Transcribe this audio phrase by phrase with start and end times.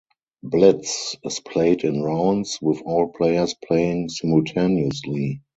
[0.41, 5.43] "Blitz" is played in rounds, with all players playing simultaneously.